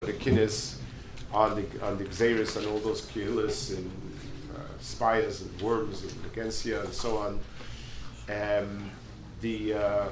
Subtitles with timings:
[0.00, 0.76] the kinnis
[1.30, 3.90] on the on the xeris and all those killis and
[4.56, 7.38] uh, spiders and worms and agentia and so on.
[8.30, 8.90] Um,
[9.42, 10.08] the uh,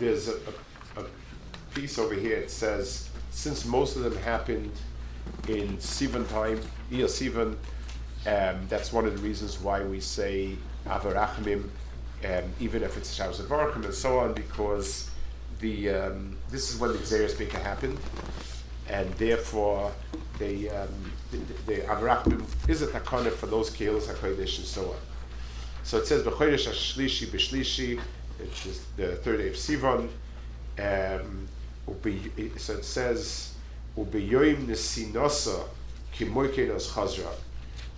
[0.00, 0.32] there's a,
[0.96, 1.04] a, a,
[1.72, 2.36] piece over here.
[2.36, 4.72] It says since most of them happened
[5.46, 6.60] in Sivan time,
[6.90, 7.52] Iyar Sivan,
[8.26, 10.56] um, that's one of the reasons why we say
[10.88, 11.68] Av HaRachamim,
[12.24, 15.08] um, even if it's Shabbos and so on, because
[15.60, 17.96] the um, this is when the Xeris Bika happened
[18.92, 19.90] and therefore
[20.38, 21.12] the um,
[21.66, 24.96] the, Avraham is a takana for those kehilas hakodesh and so on.
[25.82, 27.98] So it says b'chodesh hashlishi b'shlishi,
[28.38, 30.08] which is the third day of Sivan.
[30.78, 31.48] Um,
[32.58, 33.54] so it says
[33.96, 35.64] ubiyoim nesinosa
[36.14, 37.32] kimoikenos chazra.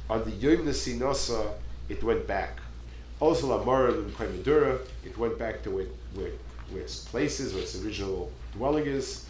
[0.09, 1.52] On the yom nesinosa,
[1.88, 2.61] it went back.
[3.21, 6.30] Also lamara and it went back to where, where,
[6.71, 9.27] where its places, where its original dwelling is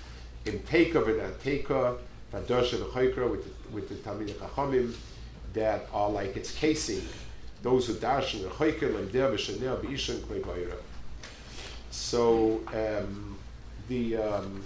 [0.46, 1.96] in Teika and Teika,
[2.32, 4.94] Vadosha V'choikra with the, with the Talmid Chachamim
[5.52, 7.02] that are like its casing.
[7.62, 10.74] Those who dash in the Choiker, Lemder V'shanel B'ishan Kvei
[11.91, 13.38] So um,
[13.88, 14.62] the um,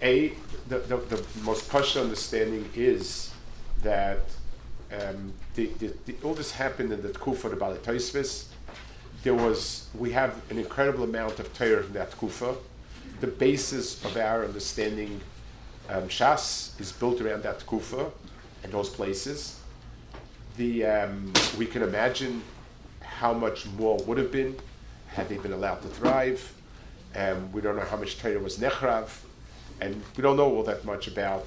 [0.00, 0.32] a
[0.68, 3.32] the, the, the most partial understanding is
[3.82, 4.20] that
[4.92, 8.46] um, the, the, the, all this happened in the Kufa of Baalei Tosfos.
[9.22, 12.54] There was we have an incredible amount of Torah in that Kufa
[13.20, 15.20] the basis of our understanding
[15.88, 18.10] um, Shas is built around that kufa
[18.62, 19.60] and those places.
[20.56, 22.42] The um, we can imagine
[23.00, 24.56] how much more would have been
[25.08, 26.52] had they been allowed to thrive.
[27.14, 29.08] Um, we don't know how much Torah was nechrav,
[29.80, 31.46] and we don't know all that much about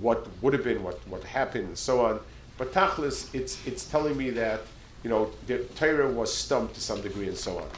[0.00, 2.20] what would have been, what what happened, and so on.
[2.56, 4.60] But Tachlis, it's it's telling me that
[5.02, 7.68] you know the Torah was stumped to some degree, and so on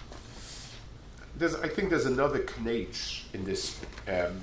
[1.36, 3.80] there's, I think there's another knach in this.
[4.08, 4.40] Um,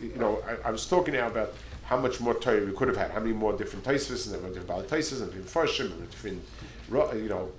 [0.00, 1.54] you know, I, I, was talking now about
[1.84, 4.68] how much more Torah we could have had, how many more different Taisus and different
[4.68, 6.42] Baalei Tosfos and different Farshim and different,
[6.90, 7.50] you know,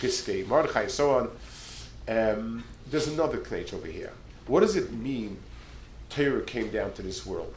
[0.00, 1.30] Piske, Mordechai, and so on.
[2.08, 4.12] Um, there's another knach over here.
[4.46, 5.38] What does it mean
[6.10, 7.54] Torah came down to this world?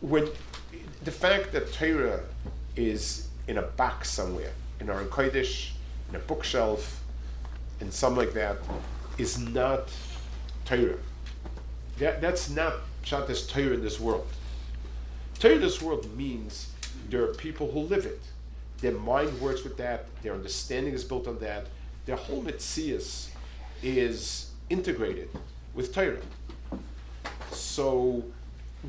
[0.00, 0.28] When
[1.04, 2.20] the fact that Torah
[2.76, 5.70] is in a box somewhere, in our Kodesh,
[6.08, 7.02] in a bookshelf,
[7.80, 8.58] and something like that
[9.18, 9.90] is not
[10.64, 10.98] Torah.
[11.98, 12.74] That, that's not
[13.04, 14.26] Pshat Torah in this world.
[15.38, 16.72] Torah in this world means
[17.08, 18.20] there are people who live it.
[18.80, 21.66] Their mind works with that, their understanding is built on that,
[22.06, 23.28] their whole mitzias
[23.82, 25.28] is integrated
[25.74, 26.20] with Torah.
[27.50, 28.24] So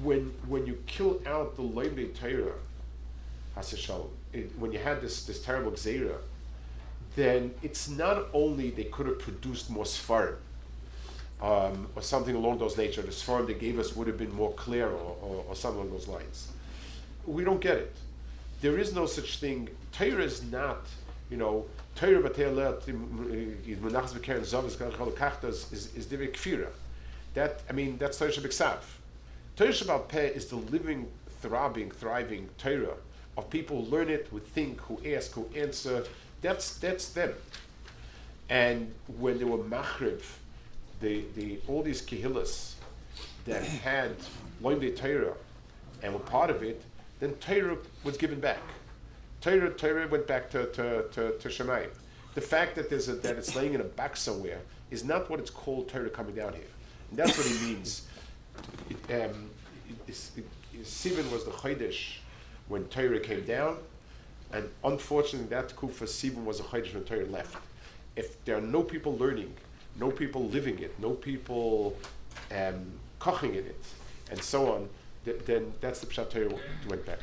[0.03, 2.53] when when you kill out the Leibnei Torah,
[4.57, 6.17] when you had this, this terrible Xera,
[7.19, 10.35] then it's not only they could have produced more Sfarim,
[11.41, 13.01] um, or something along those nature.
[13.01, 15.91] The Sfarim they gave us would have been more clear, or, or, or something along
[15.91, 16.49] those lines.
[17.25, 17.95] We don't get it.
[18.61, 19.69] There is no such thing.
[19.91, 20.85] Torah is not,
[21.29, 21.65] you know,
[21.95, 22.33] Torah is
[25.95, 26.67] is the kfira.
[27.33, 28.81] That I mean, that's Torah Shabbat
[29.55, 31.07] Torah Shabbat is the living,
[31.41, 32.97] throbbing, thriving Torah
[33.37, 36.03] of people who learn it, who think, who ask, who answer,
[36.41, 37.33] that's that's them.
[38.49, 40.23] And when they were machrib,
[41.01, 42.73] the, the all these kehillas
[43.45, 44.15] that had
[44.61, 45.33] learned Torah
[46.01, 46.81] and were part of it,
[47.19, 48.61] then Torah was given back.
[49.41, 51.89] Torah, Torah went back to, to, to, to Shemayim.
[52.35, 54.59] The fact that there's a, that it's laying in a back somewhere
[54.91, 56.63] is not what it's called Torah coming down here.
[57.09, 58.07] And that's what he means.
[58.89, 59.49] It, um,
[60.07, 62.17] it, it, Sivan was the Chodesh
[62.67, 63.77] when Torah came down,
[64.51, 67.57] and unfortunately, that kufa Sibum was a Chodesh when Torah left.
[68.15, 69.53] If there are no people learning,
[69.99, 71.95] no people living it, no people
[72.51, 72.91] um,
[73.43, 73.83] in it,
[74.31, 74.89] and so on,
[75.25, 76.53] th- then that's the Pshat Torah
[76.87, 77.19] went back.